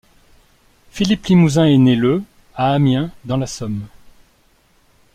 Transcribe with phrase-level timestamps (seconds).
[0.89, 2.23] Philippe Limousin est né le
[2.55, 3.85] à Amiens dans la Somme.